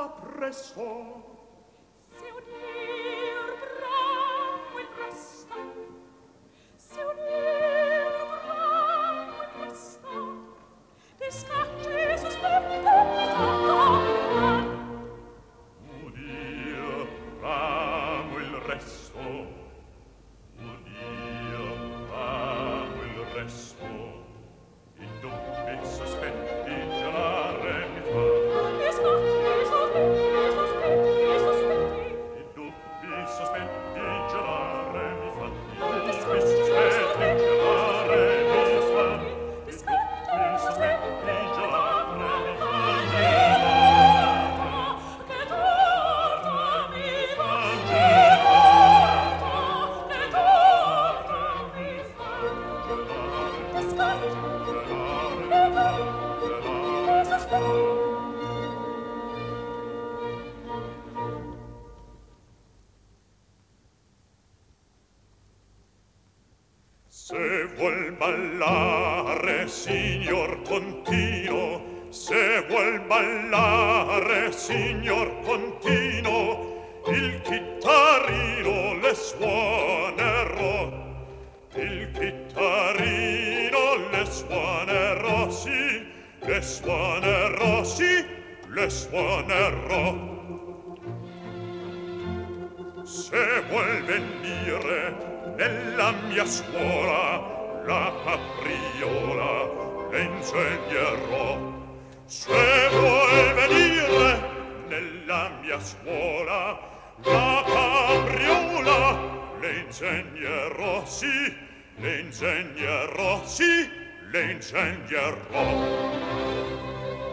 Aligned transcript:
Apressou. 0.00 1.39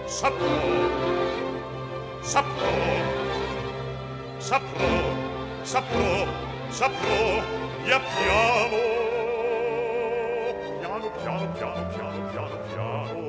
Sapro 0.08 0.48
Sapro 2.22 2.72
Sapro 4.40 4.88
Sapro 5.64 6.26
Sapro 6.70 7.44
Ja 7.86 8.00
piano. 8.00 8.78
Piano, 10.80 11.12
piano, 11.12 11.52
piano, 11.52 11.88
piano, 11.92 12.20
piano, 12.32 12.58
piano. 12.72 13.20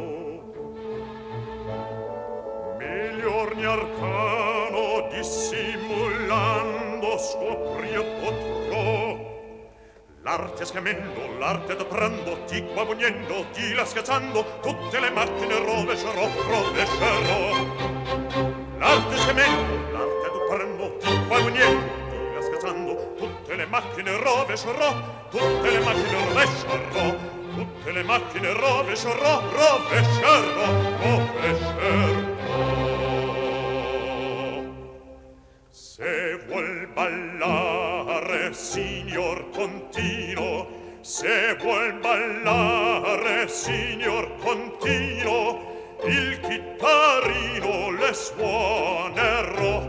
Miglior 2.79 3.49
gli 3.57 3.65
arcano 3.65 5.09
Dissimulando 5.11 7.19
scoprì 7.19 7.91
e 7.91 8.05
L'arte 10.29 10.67
schiamendo, 10.67 11.39
l'arte 11.39 11.73
adprando, 11.73 12.45
di 12.51 12.63
qua 12.75 12.85
bugnendo, 12.85 13.47
di 13.55 13.73
là 13.73 13.87
schiacciando, 13.87 14.59
tutte 14.61 15.01
le 15.01 15.09
macchine 15.09 15.59
rovescerò, 15.59 16.29
rovescerò. 16.51 17.53
L'arte 18.77 19.17
schiamendo, 19.17 19.91
l'arte 19.91 20.27
adprando, 20.27 20.99
di 21.01 21.27
qua 21.27 21.41
bugnendo, 21.41 21.91
di 22.11 22.35
là 22.35 22.43
schiacciando, 22.43 23.15
tutte 23.17 23.55
le 23.55 23.67
macchine 23.69 24.19
rovescerò, 24.19 24.93
tutte 25.31 25.71
le 25.71 25.81
macchine 25.81 26.25
rovescerò, 26.27 27.17
tutte 27.55 27.91
le 27.91 28.03
macchine 28.03 28.53
rovescerò, 28.53 29.41
rovescerò, 29.41 30.71
rovescerò. 31.01 32.27
Se 35.71 36.45
vuol 36.47 36.87
ballare, 36.93 37.68
Se 41.19 41.57
vuol 41.59 41.95
ballare, 41.95 43.49
signor 43.49 44.37
Contino, 44.37 45.99
il 46.05 46.39
chitarrino 46.39 47.91
le 47.91 48.15
suonerò. 48.15 49.83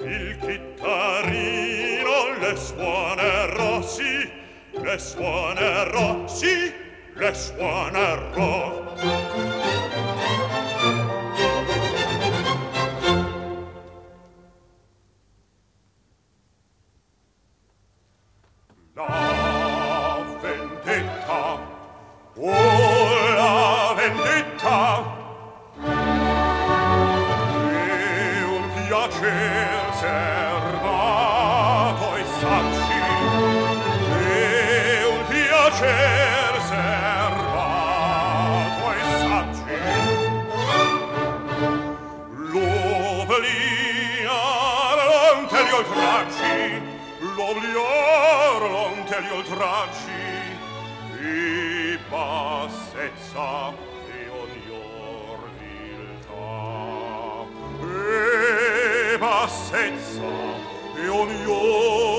Il 0.00 0.36
chitarrino 0.44 2.36
le 2.40 2.56
suonerò, 2.56 3.80
sì, 3.80 4.30
le 4.72 4.98
suonerò, 4.98 6.26
sì, 6.26 6.70
le 7.14 7.32
suonerò. 7.32 8.92
gli 49.24 49.30
oltraggi 49.32 50.32
di 51.16 51.98
bassezza 52.10 53.72
e 54.12 54.28
ogni 54.28 54.68
orviltà 55.30 56.36
e 57.80 59.18
bassezza 59.18 60.28
e 60.96 61.08
ogni 61.08 61.44
orviltà 61.46 62.13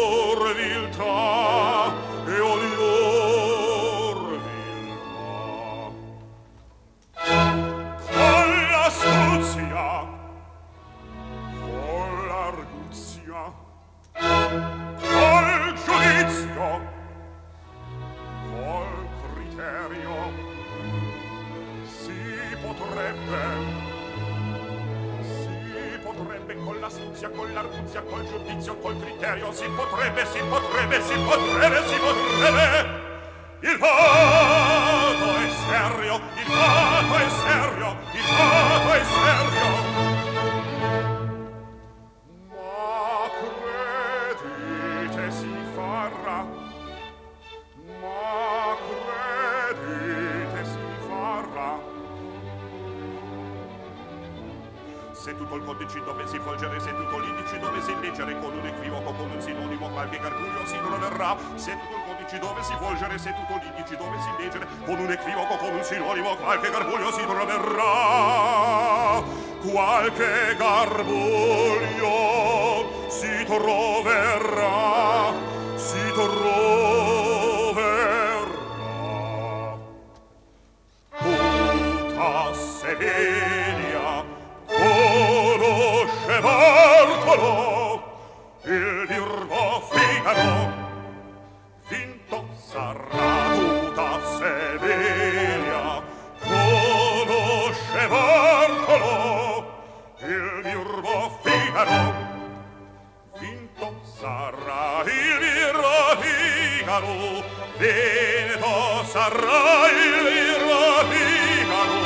sarai 109.16 110.00
il 110.40 110.56
rapicano 110.68 112.04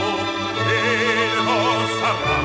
Veneto 0.65 1.59
sarà 1.99 2.39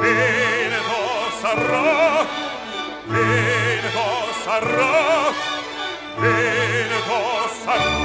Veneto 0.00 1.00
sarà 1.40 2.26
Veneto 3.06 4.06
sarà 4.44 5.32
Veneto 6.18 7.20
sarà. 7.64 8.03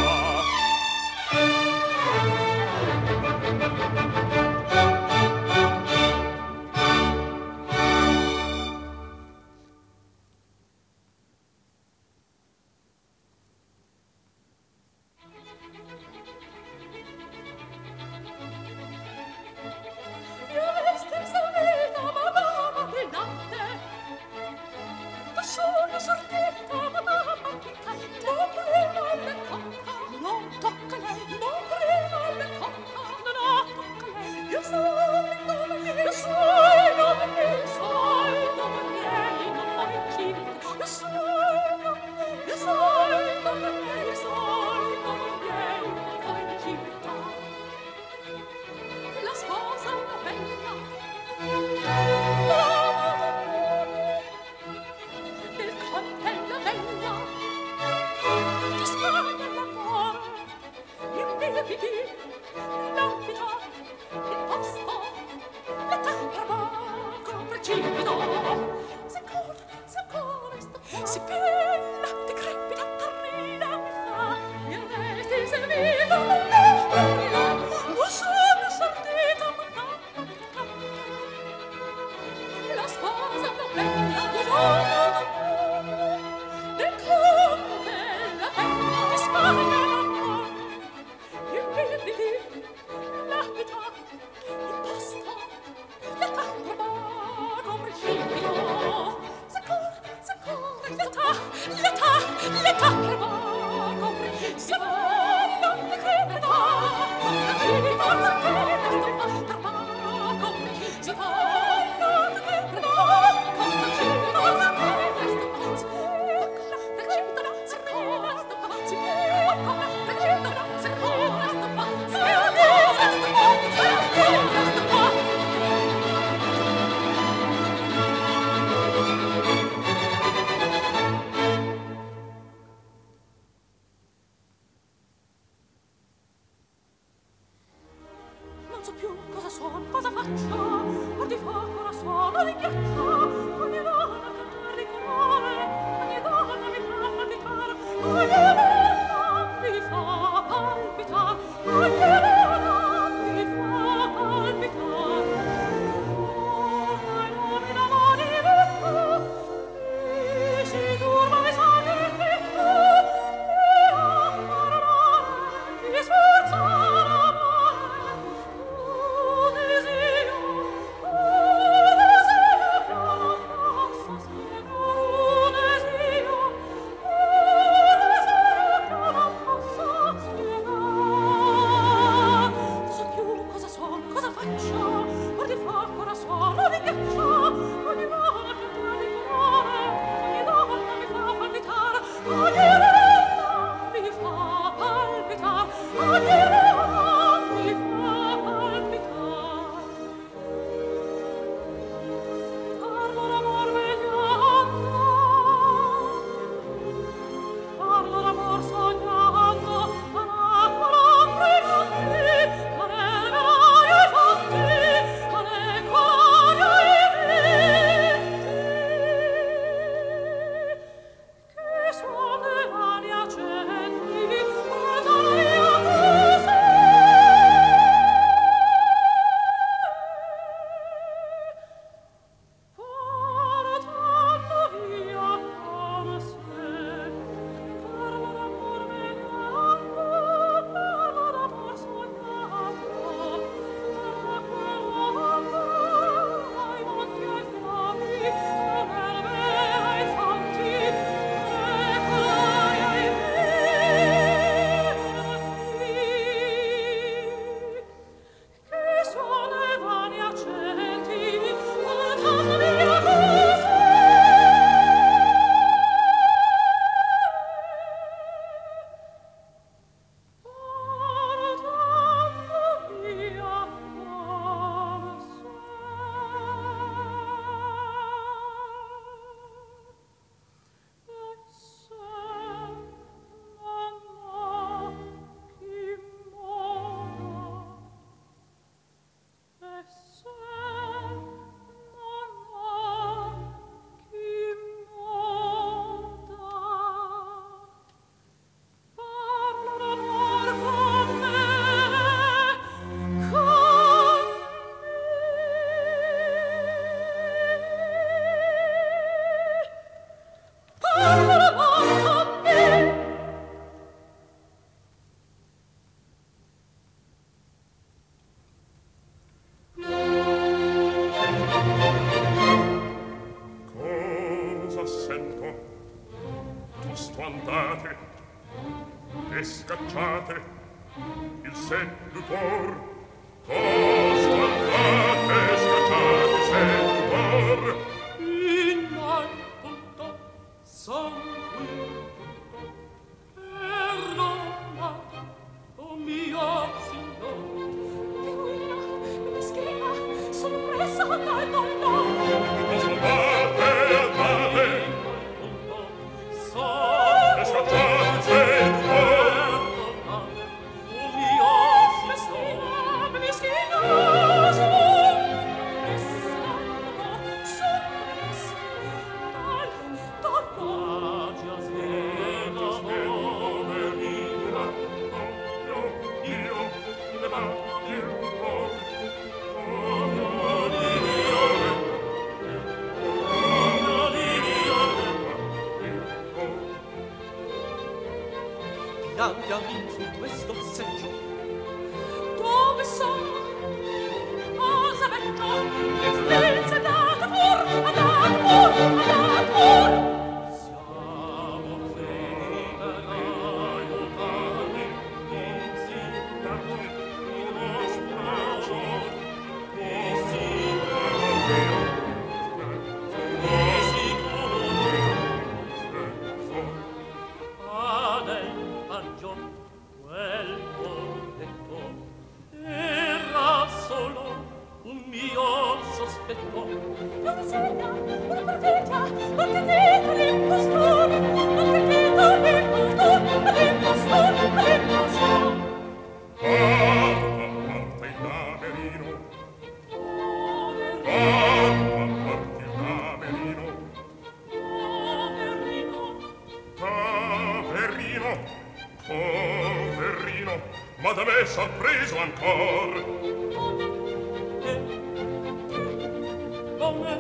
come, 456.90 457.20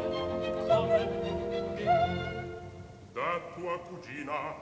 come? 0.67 0.99
Da 3.13 3.39
tua 3.55 3.79
cugina 3.79 4.55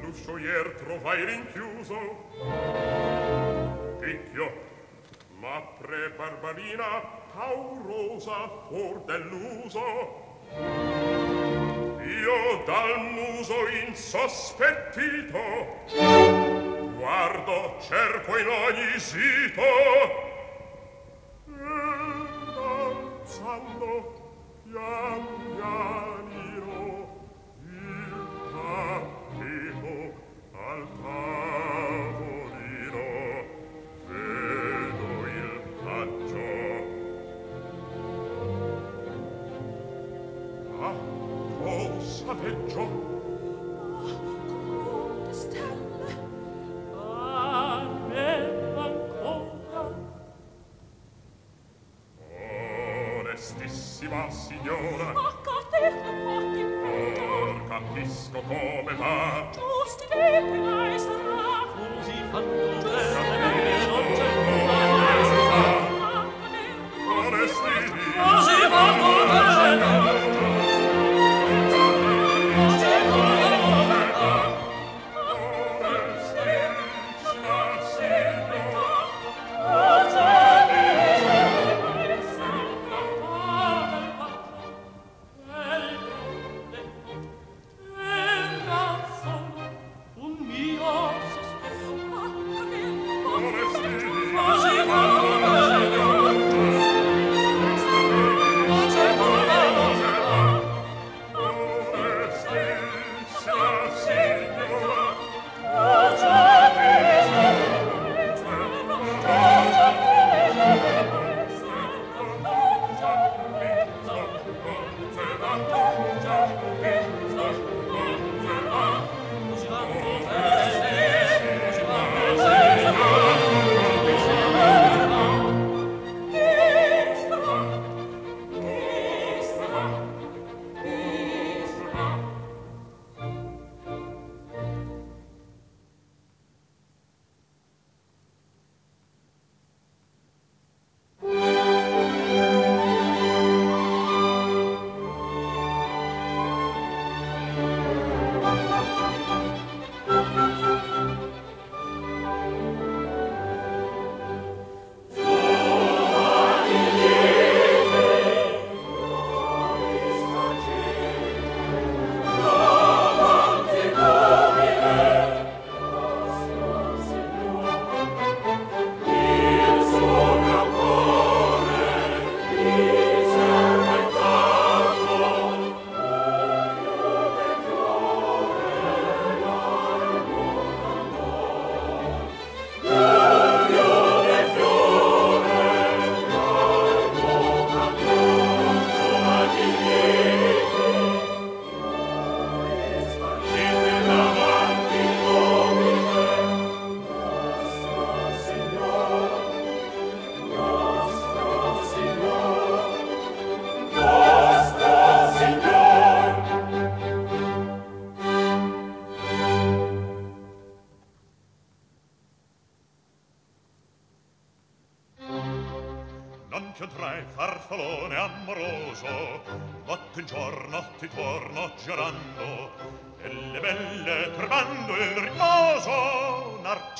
l'uscio 0.00 0.38
ier 0.38 0.74
trovai 0.76 1.24
rinchiuso. 1.24 1.98
Picchio 4.00 4.64
ma 5.38 5.60
pre 5.78 6.10
barbarina 6.16 7.02
paurosa 7.32 8.48
fuor 8.68 9.04
dell'uso. 9.04 10.24
Io 12.02 12.62
dal 12.64 12.98
muso 13.12 13.68
insospettito 13.86 15.38
guardo 16.96 17.76
cerco 17.80 18.38
in 18.38 18.48
ogni 18.48 18.98
sito 18.98 20.35
piango, 23.56 24.12
piango, 24.64 25.28
piango. 25.56 26.05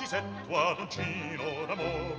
Narcisetto 0.07 0.69
ad 0.69 0.79
uncino 0.79 1.67
d'amor. 1.67 2.17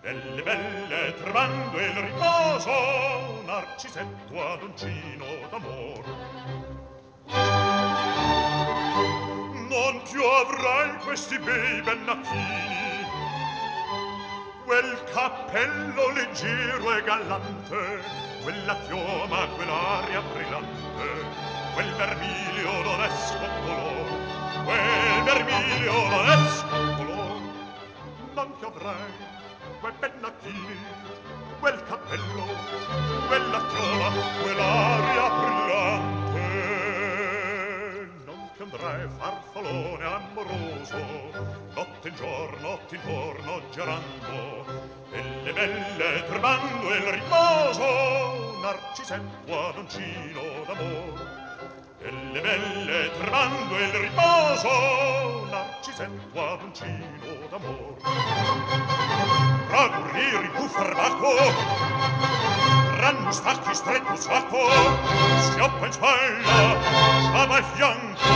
Delle 0.00 0.42
belle 0.42 1.14
turbando 1.14 1.78
il 1.78 1.92
riposo 1.92 3.42
narcisetto 3.44 4.52
ad 4.52 4.62
uncino 4.62 5.24
d'amor. 5.50 6.04
Non 9.68 10.02
più 10.10 10.22
avrai 10.22 10.96
questi 11.04 11.38
bei 11.38 11.82
bennacchini 11.82 12.74
quel 14.64 15.04
cappello 15.12 16.10
leggero 16.10 16.96
e 16.96 17.02
gallante, 17.04 18.02
quella 18.42 18.76
chioma, 18.88 19.46
quell'aria 19.54 20.20
brillante, 20.32 21.24
quel 21.72 21.94
vermiglio 21.94 22.82
non 22.82 23.00
è 23.00 23.08
scoccolo, 23.08 24.06
quel 24.64 25.22
vermiglio 25.22 26.08
non 26.08 26.28
è 26.28 26.36
scoccolo, 26.48 26.95
ti 28.36 28.64
avrai 28.66 29.14
quei 29.80 29.92
pennacchini, 29.98 30.76
quel 31.58 31.82
cappello, 31.84 32.44
quella 33.28 33.64
chioma, 33.66 34.10
quell'aria 34.42 35.30
brillante, 35.40 36.40
non 38.26 38.50
ti 38.54 38.62
andrai 38.62 39.08
farfalone 39.16 40.04
amoroso, 40.04 41.00
notte 41.74 42.08
in 42.08 42.14
giorno, 42.14 42.68
notte 42.68 42.96
intorno 42.96 43.62
girando, 43.70 44.66
e 45.12 45.22
le 45.42 45.52
belle 45.54 46.24
turbando 46.26 46.94
il 46.94 47.06
riposo, 47.12 48.58
narcisetto 48.60 49.66
ad 49.66 49.78
uncino 49.78 50.42
d'amor. 50.66 51.44
E 52.00 52.10
le 52.10 52.40
belle 52.40 53.10
turbando 53.12 53.78
il 53.78 53.92
riposo, 53.92 55.46
narcisetto 55.46 55.85
sento 55.96 56.38
ad 56.46 56.60
un 56.60 56.72
d'amor 57.48 57.96
ragurir 59.70 60.40
il 60.42 60.50
tuo 60.54 60.68
ranno 63.00 63.32
stacchi 63.32 63.74
stretto 63.74 64.14
sacco 64.16 64.68
schioppa 65.38 65.86
in 65.86 65.92
spalla 65.92 66.76
sciaba 67.22 67.56
al 67.56 67.64
fianco 67.72 68.28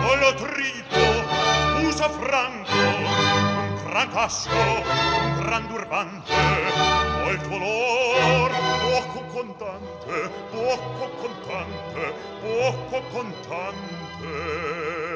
volo 0.00 0.34
trito 0.34 1.86
usa 1.86 2.08
franco 2.08 2.72
un 2.72 3.84
gran 3.86 4.08
casco 4.10 4.50
un 4.56 5.42
gran 5.44 5.68
turbante 5.68 6.34
Molto 7.22 7.48
color 7.48 8.50
poco 8.80 9.24
contante 9.26 10.30
poco 10.50 11.08
contante 11.20 12.12
poco 12.40 13.00
contante 13.12 15.09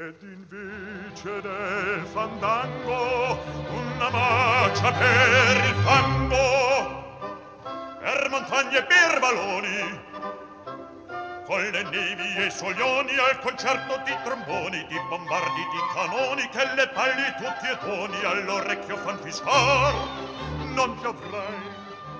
Ed 0.00 0.16
invece 0.22 1.42
del 1.42 2.06
fandango, 2.10 3.38
una 3.68 4.08
macia 4.08 4.92
per 4.92 5.64
il 5.66 5.74
fango, 5.84 7.18
per 8.00 8.28
montagne 8.30 8.78
e 8.78 8.82
per 8.84 9.20
valoni, 9.20 10.00
con 11.44 11.60
le 11.60 11.82
nevi 11.82 12.34
e 12.34 12.46
i 12.46 12.50
soglioni 12.50 13.14
al 13.18 13.40
concerto 13.40 14.00
di 14.06 14.16
tromboni, 14.24 14.86
di 14.86 14.98
bombardi, 15.10 15.60
di 15.70 15.80
canoni, 15.92 16.48
che 16.48 16.64
le 16.76 16.88
palli 16.88 17.34
tutti 17.36 17.68
e 17.68 17.76
toni 17.80 18.24
all'orecchio 18.24 18.96
fan 18.96 19.18
fiscar. 19.18 19.92
Non 20.64 20.98
piovrai 20.98 21.60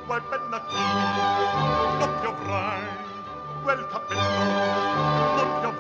quel 0.07 0.23
pennacchino, 0.29 1.97
non 1.99 2.21
piovrai 2.21 2.83
quel 3.63 3.87
cappello, 3.91 4.45
non 5.35 5.61
piovrai 5.61 5.80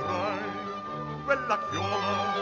quella 1.31 1.59
chioma, 1.71 2.35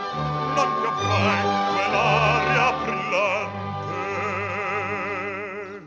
non 0.55 0.71
piovrai 0.81 1.43
quell'aria 1.75 2.73
brillante. 2.73 3.97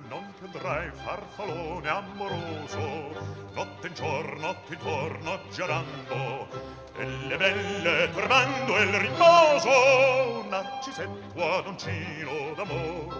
Non 0.07 0.33
piovrai 0.37 0.91
farfalone 1.03 1.89
amoroso, 1.89 3.09
notte 3.53 3.87
in 3.87 3.93
giorno, 3.95 4.39
notte 4.39 4.73
intorno 4.75 5.39
girando, 5.49 6.47
e 6.95 7.05
le 7.25 7.37
belle 7.37 8.11
turbando 8.11 8.77
il 8.77 8.93
riposo, 8.93 10.45
narcisetto 10.47 11.53
ad 11.53 11.65
uncino 11.65 12.53
d'amor. 12.55 13.19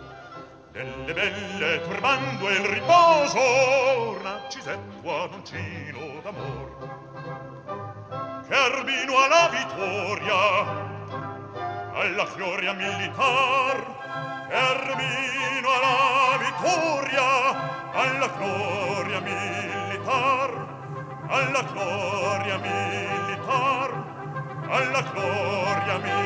Delle 0.71 1.11
belle 1.11 1.81
turbando 1.81 2.49
il 2.49 2.65
riposo, 2.65 4.21
narcisetto 4.21 5.23
ad 5.23 5.33
uncino 5.33 6.21
d'amor. 6.21 6.90
Herbino 8.53 9.15
alla 9.17 9.47
vittoria, 9.47 10.35
alla 11.93 12.25
gloria 12.35 12.73
militar. 12.73 13.77
Herbino 14.49 15.69
alla 15.71 16.37
vittoria, 16.37 17.91
alla 17.93 18.27
gloria 18.27 19.21
militar. 19.21 20.51
Alla 21.29 21.61
gloria 21.71 22.57
militar, 22.57 23.89
alla 24.67 25.01
gloria 25.13 25.97
militar. 25.99 26.21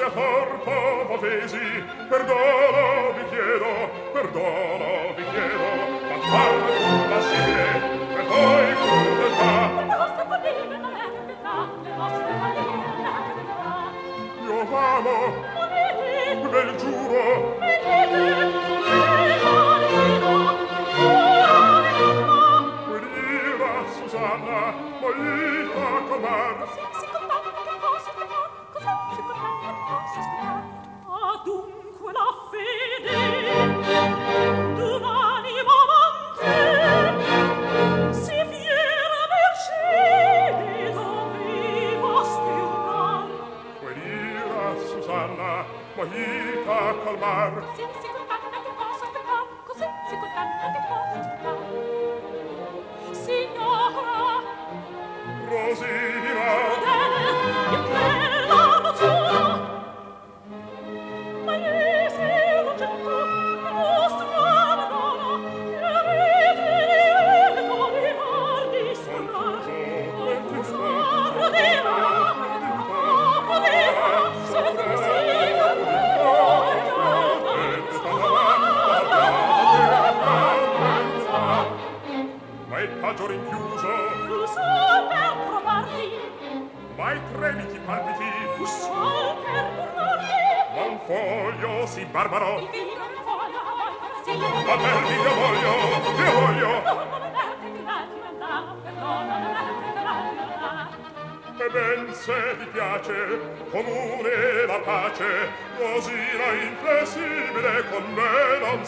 voce 0.00 0.04
a 0.04 0.10
corpo 0.10 1.06
votesi 1.08 1.84
perdono 2.08 3.12
vi 3.16 3.24
chiedo 3.28 3.90
perdono 4.12 5.14
vi 5.14 5.24
chiedo 5.28 5.68
ma 6.08 6.16
farme 6.30 6.72
compassibile 6.80 7.66
per 8.14 8.24
voi 8.24 8.74
crudeltà 8.74 9.54
le 9.76 9.96
vostre 9.96 10.24
podere 10.28 10.62
non 10.78 10.94
è 10.94 11.06
pietà 11.26 11.54
le 11.82 11.92
vostre 11.96 12.24
podere 12.24 12.64
non 12.64 12.80
è 12.80 13.28
pietà 13.34 13.64
io 14.42 14.64
vamo 14.70 15.16
volete 16.40 16.48
ve 16.48 16.62
lo 16.64 16.74
giuro. 16.76 17.58
vedete 17.58 18.78
Susanna, 23.90 24.74
molita 25.00 25.86
comar, 26.08 26.56
adunque 31.32 32.12
la 32.12 32.28
fe 32.50 32.69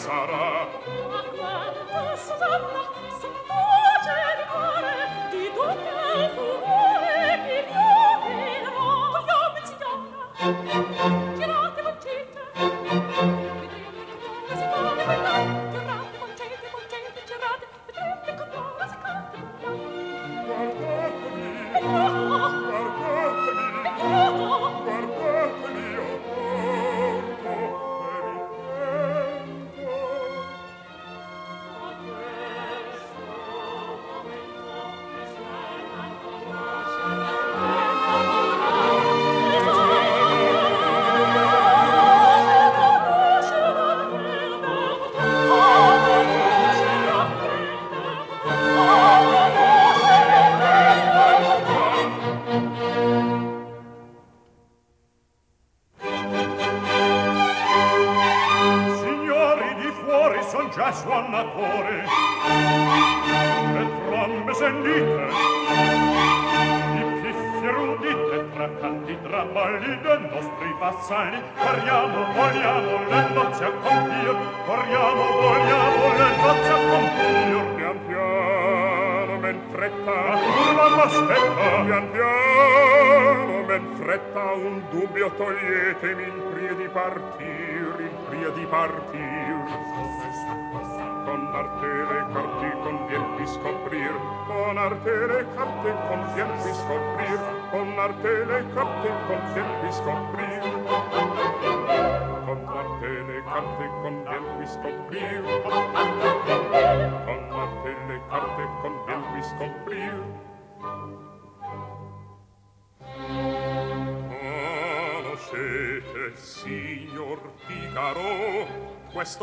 sarà 0.03 0.42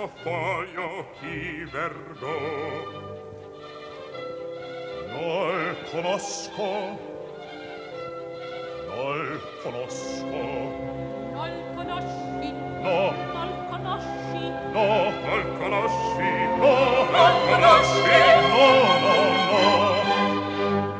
questo 0.00 0.08
foglio 0.22 1.10
chi 1.20 1.64
vergo 1.70 2.34
Nol 5.12 5.76
conosco 5.90 6.98
Nol 8.86 9.40
conosco. 9.62 10.26
Nol 11.32 11.52
conosci 11.74 12.52
No. 12.80 13.12
Nol 13.32 13.52
conosci. 13.68 14.42
No 14.72 14.86
Nol 15.20 15.44
conosci 15.58 16.30
No 16.56 16.74
Nol 17.10 17.36
conosci 17.50 18.18
No 18.48 18.66
no 19.04 19.14
no. 19.50 19.64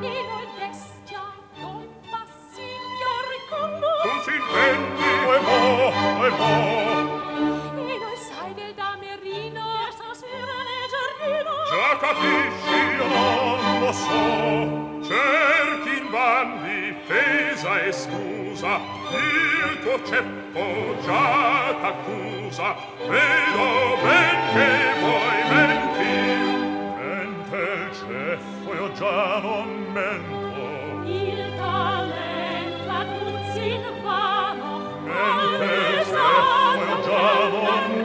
Ne 0.00 0.12
nol 0.28 0.46
bestia 0.58 1.24
Non 1.56 1.88
passi 2.10 2.66
io 3.00 3.12
riconosco 3.30 4.02
Tu 4.02 4.12
si 4.24 4.36
capisci 12.00 12.78
io 12.96 13.06
non 13.06 13.80
lo 13.80 13.92
so. 13.92 14.98
Cerchi 15.06 15.98
in 15.98 16.10
van 16.10 16.48
difesa 16.64 17.80
e 17.82 17.92
scusa 17.92 18.80
il 19.10 19.78
tuo 19.82 20.02
ceppo 20.04 20.96
già 21.04 21.74
t'accusa. 21.80 22.74
Vedo 23.06 23.96
ben 24.02 24.38
che 24.52 24.70
vuoi 25.00 25.40
mentir 25.52 26.40
mente 26.96 27.56
il 27.56 27.90
ceppo, 27.92 28.74
io 28.74 28.92
già 28.92 29.38
non 29.40 29.68
mento. 29.92 30.68
Il 31.04 31.52
talento 31.56 32.90
a 32.90 33.04
tuzzi 33.18 33.72
in 33.74 34.02
vano 34.02 34.68
mente 35.04 35.64
il 35.64 36.04
ceppo, 36.04 36.78
io 36.88 37.00
già 37.02 37.48
non 37.48 37.90
mento 37.90 37.99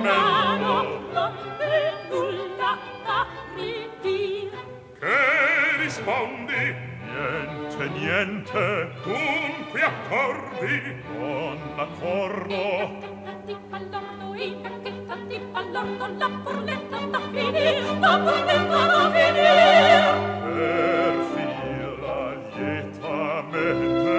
rispondi? 5.96 6.76
Niente 7.08 7.86
niente. 7.90 8.92
Dunque 9.04 9.82
accordi. 9.82 10.76
Non 11.18 11.58
accordo 11.78 13.14
tanti 13.24 13.56
pallordo 13.70 14.34
e 14.34 14.56
anche 14.64 15.06
tanti 15.06 15.40
pallordo 15.52 16.08
la 16.18 16.30
burletta 16.30 17.00
da 17.06 17.20
finire, 17.32 17.82
la 18.00 18.18
burletta 18.18 18.86
da 18.86 19.12
finire. 19.12 20.44
per 20.44 21.16
finirla 21.34 22.18
lietamente 22.56 24.16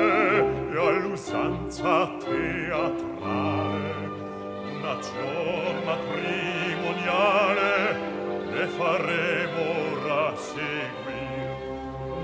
e 0.72 0.78
all'usanza 0.78 1.90
teatrale 2.24 3.94
una 4.78 4.94
giorna 5.00 5.94
primoniale 6.12 7.74
le 8.50 8.66
faremo 8.68 9.64
rassicurare 10.06 11.05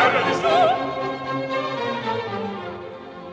terra 0.00 0.22
di 0.22 0.34
star 0.34 0.76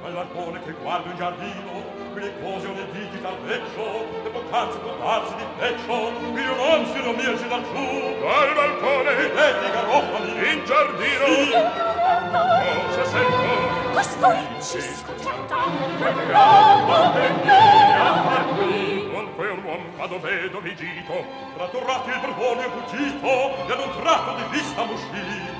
all'arpone 0.03 0.63
che 0.63 0.71
guarda 0.81 1.09
in 1.09 1.15
giardino 1.15 1.71
glicosio 2.13 2.73
ne 2.73 2.91
digi 2.91 3.21
dal 3.21 3.37
vecchio 3.45 3.85
e 4.25 4.29
poc'anzi 4.29 4.77
poc'anzi 4.79 5.35
di 5.35 5.43
peccio 5.59 6.11
i 6.35 6.45
romanzi 6.45 7.01
non 7.03 7.15
mirci 7.15 7.47
dal 7.47 7.63
giù. 7.63 8.19
Dal 8.19 8.53
balcone. 8.55 9.11
E 9.17 9.31
detti 9.31 9.71
garofani 9.71 10.51
in 10.51 10.65
giardino. 10.65 11.25
Sì. 11.25 11.53
Oh, 11.53 12.85
cosa 12.87 13.05
sento. 13.05 13.91
Questo 13.93 14.31
ricci 14.31 14.81
scoccetta 14.81 15.57
che 15.97 16.31
l'uomo 16.31 17.11
venire 17.13 17.93
a 17.97 18.23
far 18.23 18.45
qui 18.55 19.09
qualche 19.11 19.51
un 19.51 19.63
uomo 19.63 19.85
ma 19.95 20.05
dove 20.07 20.49
dovigito 20.49 21.25
tratturati 21.55 22.09
il 22.09 22.19
borbone 22.19 22.65
e 22.65 22.69
fuggito 22.69 23.27
e 23.67 23.71
ad 23.71 23.79
un 23.79 24.01
tratto 24.01 24.35
di 24.35 24.43
vista 24.57 24.83
m'uscì. 24.83 25.56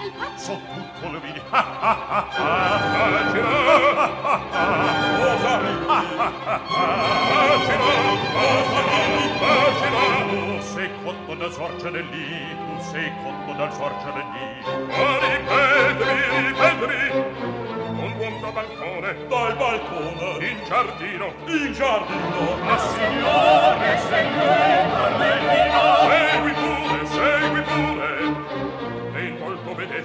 Nel 0.00 0.12
pazzo 0.18 0.60
tutto 0.74 1.10
lo 1.10 1.20
vidi 1.20 1.40
ha 1.50 1.60
ha 1.80 1.96
ha 2.00 2.76
ha 2.96 3.26
cosa 5.18 5.58
ridi 5.58 5.86
tu 10.28 10.60
sei 10.60 10.90
cotto 11.02 11.34
da 11.34 11.50
sorgere 11.50 12.02
lì 12.02 12.56
tu 12.56 12.82
sei 12.90 13.12
cotto 13.22 13.54
sorgere 13.72 14.24
lì 14.32 14.46
ma 14.86 15.18
ripetimi 15.18 16.16
ripetimi 16.46 17.10
un 17.98 18.12
buon 18.16 18.40
da 18.40 18.50
balcone 18.50 19.26
dal 19.28 19.56
balcone 19.56 20.46
in 20.46 20.58
giardino 20.66 21.32
in 21.46 21.72
giardino 21.72 22.56
ma 22.62 22.78
signore 22.78 23.98
signore 24.08 24.88
Carmelina 24.92 25.82
segui 26.06 26.52
pure 26.52 26.85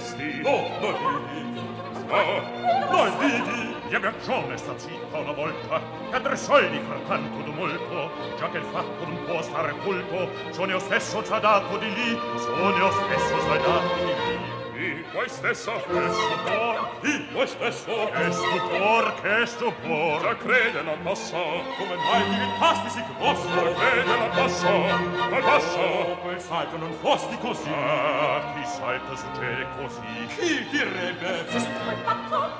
vesti 0.01 0.41
No, 0.41 0.67
no, 0.79 0.97
ridi 1.27 1.61
no, 2.07 2.91
no, 2.91 3.19
ridi 3.19 3.69
gli 3.87 3.95
abbraccione 3.95 4.57
sta 4.57 4.77
zitta 4.77 5.17
una 5.17 5.33
volta 5.33 5.81
che 6.11 6.21
tre 6.21 6.35
soldi 6.37 6.79
far 6.87 6.99
tanto 7.07 7.43
tumulto 7.43 8.09
già 8.37 8.49
che 8.49 8.57
il 8.57 8.63
fatto 8.71 9.05
non 9.05 9.23
può 9.25 9.41
stare 9.41 9.73
culto 9.83 10.29
sono 10.51 10.71
io 10.71 10.79
stesso 10.79 11.21
già 11.21 11.39
dato 11.39 11.77
di 11.77 11.93
lì 11.93 12.17
sono 12.37 12.75
io 12.77 12.91
stesso 12.91 13.37
già 13.47 13.57
dato 13.57 13.95
di 13.95 14.05
lì 14.05 14.60
in 14.81 15.03
voi 15.13 15.29
stesso 15.29 15.71
che 15.73 16.09
stupor 16.11 16.99
in 17.03 17.27
voi 17.31 17.47
stesso 17.47 18.09
che 18.13 18.31
stupor 18.31 19.21
che 19.21 19.45
stupor 19.45 20.23
la 20.23 20.35
crede 20.35 20.81
non 20.81 20.97
posso 21.03 21.37
come 21.77 21.95
mai 21.95 22.23
diventasti 22.29 22.89
si 22.89 23.03
grosso 23.17 23.47
Già 23.47 23.73
crede 23.73 24.17
non 24.17 24.29
posso 24.29 24.69
non 24.69 25.41
posso 25.41 26.17
quel 26.21 26.39
salto 26.39 26.77
non 26.77 26.93
fosti 26.93 27.37
così? 27.37 27.69
Ah 27.69 28.53
chi 28.55 28.65
salta 28.65 29.15
succede 29.15 29.67
così? 29.77 30.25
Chi 30.35 30.67
direbbe? 30.69 31.45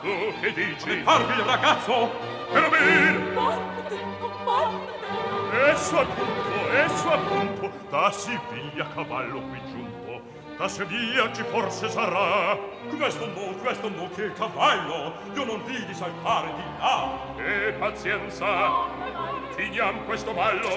Tu 0.02 0.34
che 0.40 0.54
dici? 0.54 1.02
Parvi 1.04 1.34
il 1.34 1.46
ragazzo? 1.46 2.12
Per 2.52 2.70
me 2.70 3.32
morte 3.34 4.00
morte 4.44 4.92
esso 5.70 6.00
appunto 6.00 6.72
esso 6.74 7.10
appunto 7.12 7.72
da 7.90 8.12
Siviglia 8.12 8.88
cavallo 8.94 9.42
qui 9.42 9.62
giunto. 9.70 10.11
La 10.62 10.68
sedia 10.68 11.34
ci 11.34 11.42
forse 11.50 11.90
sarà. 11.90 12.56
Questo 12.96 13.26
no, 13.26 13.56
questo 13.64 13.90
no, 13.90 14.08
che 14.14 14.32
cavallo 14.34 15.14
Io 15.34 15.44
non 15.44 15.64
vidi 15.66 15.92
saltare 15.92 16.54
di 16.54 16.62
là. 16.78 17.18
E 17.38 17.72
pazienza 17.80 18.70
Finiam 19.56 20.06
questo 20.06 20.32
ballo. 20.34 20.70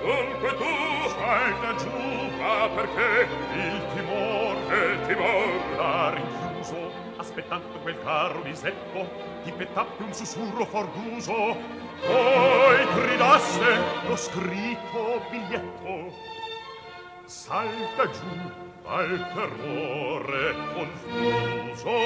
Dunque 0.00 0.56
tu 0.56 1.08
Salta 1.10 1.74
giù, 1.74 1.90
ma 2.38 2.66
perché 2.74 3.28
Il 3.52 3.82
timore, 3.94 4.86
il 4.86 5.06
timor 5.06 5.76
L'ha 5.76 6.14
rinchiuso 6.14 6.92
Aspettando 7.18 7.78
quel 7.82 8.02
carro 8.02 8.40
di 8.40 8.56
seppo 8.56 9.06
Ti 9.44 9.52
pettappe 9.52 10.02
un 10.02 10.14
sussurro 10.14 10.64
forduso. 10.64 11.34
Poi 12.06 12.86
gridasse 12.94 13.80
Lo 14.08 14.16
scritto 14.16 15.20
biglietto 15.28 16.45
salta 17.26 18.08
giù 18.10 18.50
al 18.84 19.32
terrore 19.34 20.54
confuso. 20.74 21.96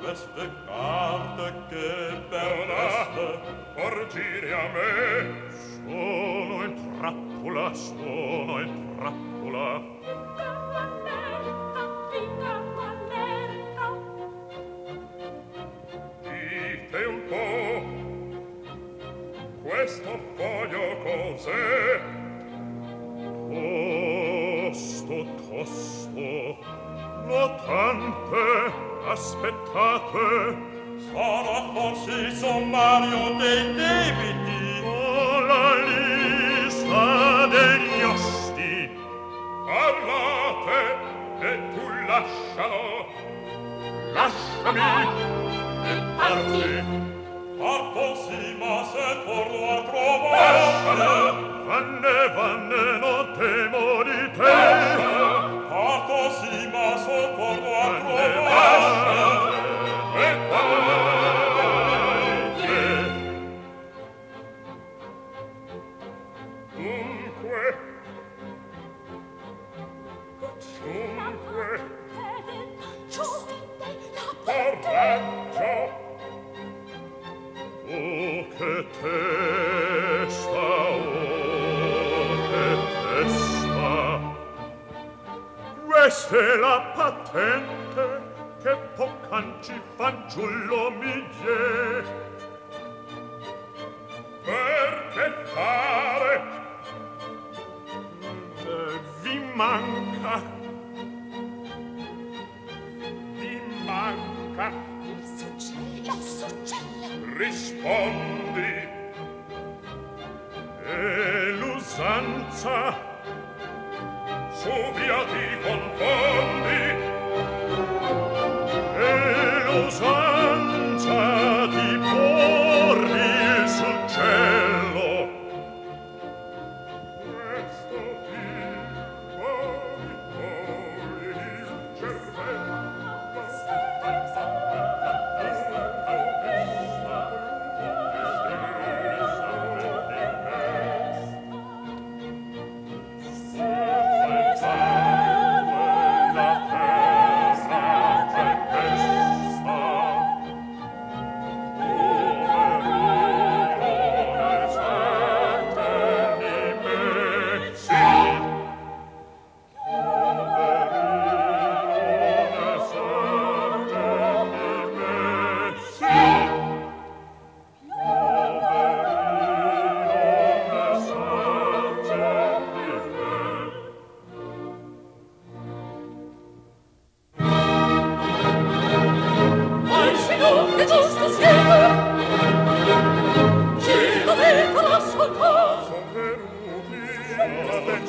queste 0.00 0.50
carte 0.66 1.52
che 1.68 2.22
per 2.28 3.40
porgire 3.74 4.52
a 4.52 4.68
me. 4.72 5.50
Sono 5.84 6.64
in 6.64 6.74
trappola 6.98 7.74
sono 7.74 8.60
in 8.60 8.94
trappola 8.96 9.82
dite 16.22 17.04
un 17.04 17.20
po' 17.28 17.82
questo 19.62 20.18
foglio 20.36 20.96
cos'è? 21.02 22.00
Tosto 24.70 25.16
tosto 25.48 26.56
notante 27.26 28.89
aspettate. 29.06 30.68
Sarà 31.12 31.70
forse 31.74 32.10
il 32.10 32.32
sommario 32.32 33.34
dei 33.38 33.74
debiti. 33.74 34.82
O 34.84 35.40
la 35.40 35.74
lista 35.84 37.46
degli 37.46 38.02
osti 38.02 38.90
parlate 39.66 40.78
e 41.40 41.60
tu 41.74 41.84
lascialo. 42.06 43.06
Lasciami 44.12 44.80
e 45.84 45.94
parti. 46.16 47.08
Parto 47.58 48.14
sì 48.24 48.56
ma 48.58 48.82
se 48.90 49.22
torno 49.26 49.60
a 49.68 49.82
trovare 49.82 51.50
vanne 51.66 52.18
vanne 52.34 52.84
non 52.98 53.24
temo 53.38 54.02
di 54.02 54.22
te 54.36 55.60
par 55.68 55.98
possima 56.06 56.79
giullo 90.34 90.79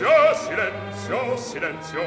silenzio, 0.00 0.34
silenzio, 0.34 1.36
silenzio. 1.36 2.00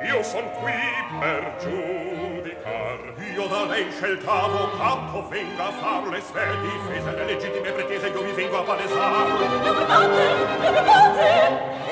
Io 0.00 0.22
son 0.22 0.48
qui 0.60 0.72
per 1.20 1.56
giudicar 1.60 2.98
io 3.34 3.46
da 3.48 3.64
lei 3.66 3.90
sceltavo 3.90 4.68
quanto 4.76 5.28
venga 5.28 5.66
a 5.66 5.72
far 5.72 6.06
le 6.08 6.20
sue 6.20 6.46
difese. 6.62 7.10
Le 7.10 7.24
legittime 7.24 7.72
pretese 7.72 8.08
io 8.08 8.22
vi 8.22 8.32
vengo 8.32 8.58
a 8.58 8.62
palesar 8.62 9.26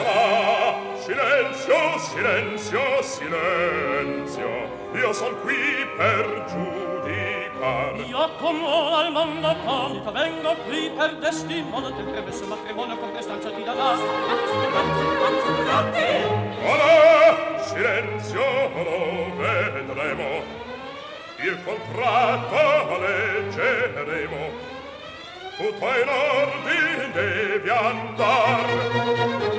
ah, 0.06 0.74
silenzio, 0.98 1.98
silenzio, 1.98 3.02
silenzio. 3.02 4.48
Io 4.94 5.12
son 5.12 5.34
qui 5.42 5.86
per 5.96 6.44
far 7.66 7.98
io 8.06 8.30
come 8.38 8.64
al 8.94 9.10
mondo 9.10 9.56
comico 9.64 10.12
vengo 10.12 10.54
qui 10.66 10.90
per 10.96 11.16
testimone 11.20 11.92
del 11.96 12.04
premesso 12.04 12.46
matrimonio 12.46 12.96
con 12.96 13.10
prestanza 13.10 13.50
ti 13.50 13.64
darà. 13.64 13.90
Ora 16.72 17.62
silenzio 17.62 18.44
lo 18.74 19.36
vedremo. 19.36 20.64
Il 21.38 21.58
contratto 21.64 22.98
leggeremo. 23.00 24.74
Tutto 25.56 25.86
in 25.86 26.08
ordine 26.08 27.10
devi 27.12 27.70
andar. 27.70 29.55